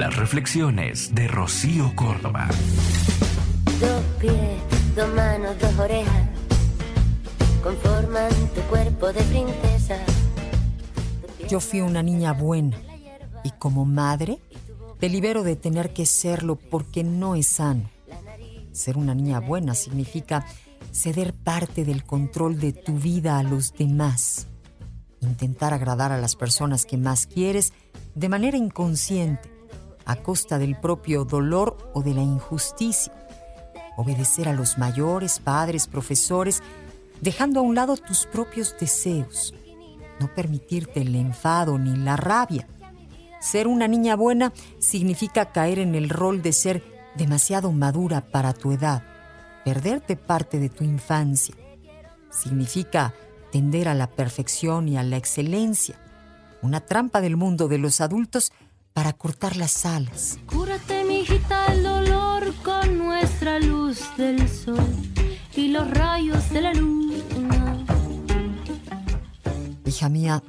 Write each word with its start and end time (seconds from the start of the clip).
Las 0.00 0.16
reflexiones 0.16 1.14
de 1.14 1.28
Rocío 1.28 1.94
Córdoba. 1.94 2.48
Dos 3.78 4.02
pies, 4.18 4.34
dos 4.96 5.12
manos, 5.12 5.54
dos 5.60 5.78
orejas 5.78 6.26
conforman 7.62 8.30
tu 8.54 8.62
cuerpo 8.70 9.12
de 9.12 9.22
princesa. 9.24 9.98
Yo 11.50 11.60
fui 11.60 11.82
una 11.82 12.02
niña 12.02 12.32
buena 12.32 12.78
y 13.44 13.50
como 13.50 13.84
madre 13.84 14.38
te 14.98 15.10
libero 15.10 15.42
de 15.42 15.56
tener 15.56 15.92
que 15.92 16.06
serlo 16.06 16.56
porque 16.56 17.04
no 17.04 17.34
es 17.34 17.48
sano. 17.48 17.90
Ser 18.72 18.96
una 18.96 19.14
niña 19.14 19.40
buena 19.40 19.74
significa 19.74 20.46
ceder 20.92 21.34
parte 21.34 21.84
del 21.84 22.04
control 22.04 22.58
de 22.58 22.72
tu 22.72 22.94
vida 22.94 23.38
a 23.38 23.42
los 23.42 23.74
demás. 23.74 24.46
Intentar 25.20 25.74
agradar 25.74 26.10
a 26.10 26.18
las 26.18 26.36
personas 26.36 26.86
que 26.86 26.96
más 26.96 27.26
quieres 27.26 27.74
de 28.14 28.30
manera 28.30 28.56
inconsciente, 28.56 29.59
a 30.04 30.16
costa 30.16 30.58
del 30.58 30.78
propio 30.78 31.24
dolor 31.24 31.90
o 31.94 32.02
de 32.02 32.14
la 32.14 32.22
injusticia. 32.22 33.12
Obedecer 33.96 34.48
a 34.48 34.52
los 34.52 34.78
mayores, 34.78 35.38
padres, 35.38 35.86
profesores, 35.86 36.62
dejando 37.20 37.60
a 37.60 37.62
un 37.62 37.74
lado 37.74 37.96
tus 37.96 38.26
propios 38.26 38.74
deseos. 38.78 39.54
No 40.18 40.32
permitirte 40.34 41.02
el 41.02 41.14
enfado 41.14 41.78
ni 41.78 41.96
la 41.96 42.16
rabia. 42.16 42.66
Ser 43.40 43.66
una 43.66 43.88
niña 43.88 44.16
buena 44.16 44.52
significa 44.78 45.52
caer 45.52 45.78
en 45.78 45.94
el 45.94 46.10
rol 46.10 46.42
de 46.42 46.52
ser 46.52 46.82
demasiado 47.16 47.72
madura 47.72 48.20
para 48.20 48.52
tu 48.52 48.72
edad, 48.72 49.02
perderte 49.64 50.16
parte 50.16 50.58
de 50.58 50.68
tu 50.68 50.84
infancia. 50.84 51.54
Significa 52.30 53.14
tender 53.50 53.88
a 53.88 53.94
la 53.94 54.08
perfección 54.08 54.88
y 54.88 54.96
a 54.96 55.02
la 55.02 55.16
excelencia, 55.16 55.98
una 56.62 56.80
trampa 56.80 57.20
del 57.20 57.36
mundo 57.36 57.68
de 57.68 57.78
los 57.78 58.00
adultos 58.00 58.52
para 58.92 59.12
cortar 59.12 59.56
las 59.56 59.86
alas. 59.86 60.38
Cúrate, 60.46 61.04
mijita, 61.04 61.66
el 61.66 61.82
dolor 61.82 62.54
con 62.62 62.98
nuestra 62.98 63.58
luz 63.58 64.00
del 64.16 64.48
sol 64.48 64.86
y 65.54 65.68
los 65.68 65.88
rayos 65.90 66.50
de 66.50 66.60
la 66.60 66.74
luna. 66.74 67.84
Hija 69.84 70.08
mía, 70.08 70.42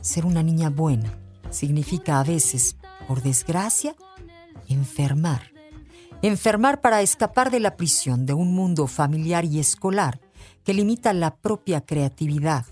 ser 0.00 0.26
una 0.26 0.42
niña 0.42 0.70
buena 0.70 1.12
significa 1.50 2.20
a 2.20 2.24
veces, 2.24 2.76
por 3.06 3.22
desgracia, 3.22 3.94
enfermar. 4.68 5.52
Enfermar 6.22 6.80
para 6.80 7.02
escapar 7.02 7.50
de 7.50 7.60
la 7.60 7.76
prisión 7.76 8.26
de 8.26 8.34
un 8.34 8.54
mundo 8.54 8.86
familiar 8.86 9.44
y 9.44 9.58
escolar 9.58 10.20
que 10.64 10.74
limita 10.74 11.12
la 11.12 11.36
propia 11.36 11.80
creatividad, 11.80 12.66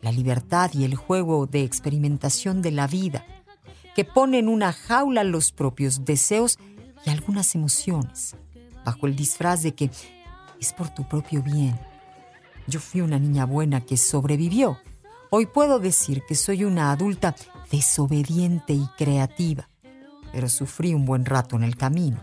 la 0.00 0.12
libertad 0.12 0.70
y 0.74 0.84
el 0.84 0.94
juego 0.94 1.46
de 1.46 1.62
experimentación 1.62 2.62
de 2.62 2.70
la 2.70 2.86
vida, 2.86 3.24
que 3.94 4.04
pone 4.04 4.38
en 4.38 4.48
una 4.48 4.72
jaula 4.72 5.24
los 5.24 5.52
propios 5.52 6.04
deseos 6.04 6.58
y 7.04 7.10
algunas 7.10 7.54
emociones, 7.54 8.36
bajo 8.84 9.06
el 9.06 9.16
disfraz 9.16 9.62
de 9.62 9.74
que 9.74 9.90
es 10.60 10.72
por 10.72 10.88
tu 10.88 11.08
propio 11.08 11.42
bien. 11.42 11.78
Yo 12.66 12.80
fui 12.80 13.00
una 13.00 13.18
niña 13.18 13.44
buena 13.44 13.82
que 13.82 13.96
sobrevivió. 13.96 14.78
Hoy 15.30 15.46
puedo 15.46 15.78
decir 15.78 16.22
que 16.26 16.34
soy 16.34 16.64
una 16.64 16.92
adulta 16.92 17.34
desobediente 17.70 18.72
y 18.72 18.86
creativa, 18.96 19.68
pero 20.32 20.48
sufrí 20.48 20.94
un 20.94 21.04
buen 21.04 21.24
rato 21.24 21.56
en 21.56 21.64
el 21.64 21.76
camino. 21.76 22.20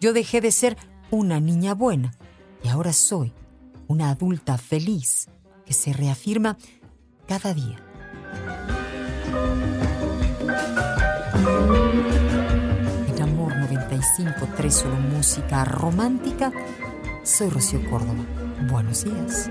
Yo 0.00 0.12
dejé 0.12 0.40
de 0.40 0.52
ser 0.52 0.76
una 1.10 1.40
niña 1.40 1.74
buena 1.74 2.14
y 2.62 2.68
ahora 2.68 2.92
soy 2.92 3.32
una 3.88 4.10
adulta 4.10 4.58
feliz 4.58 5.28
que 5.64 5.72
se 5.72 5.92
reafirma 5.92 6.58
cada 7.26 7.54
día. 7.54 7.78
En 13.08 13.22
Amor 13.22 13.52
95.3 13.54 14.70
solo 14.70 14.96
música 14.96 15.64
romántica, 15.64 16.52
soy 17.22 17.50
Rocío 17.50 17.80
Córdoba. 17.90 18.24
Buenos 18.70 19.04
días. 19.04 19.50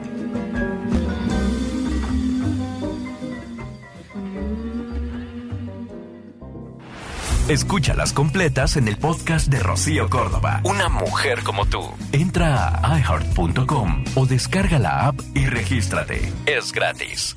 Escúchalas 7.49 8.13
completas 8.13 8.77
en 8.77 8.87
el 8.87 8.97
podcast 8.97 9.47
de 9.47 9.59
Rocío 9.59 10.09
Córdoba. 10.09 10.61
Una 10.63 10.87
mujer 10.87 11.43
como 11.43 11.65
tú. 11.65 11.81
Entra 12.13 12.79
a 12.81 12.99
iHeart.com 12.99 14.05
o 14.15 14.25
descarga 14.25 14.79
la 14.79 15.07
app 15.07 15.19
y 15.35 15.45
regístrate. 15.47 16.31
Es 16.45 16.71
gratis. 16.71 17.35